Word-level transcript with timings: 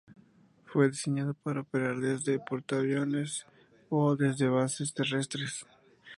Fue 0.65 0.89
diseñado 0.89 1.35
para 1.35 1.61
operar 1.61 1.99
desde 1.99 2.39
portaaviones 2.39 3.45
o 3.89 4.15
desde 4.15 4.49
bases 4.49 4.95
terrestres. 4.95 5.63